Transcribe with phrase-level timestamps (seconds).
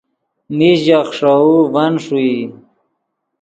[0.55, 2.35] میش ژے خیݰوؤ ڤن ݰوئی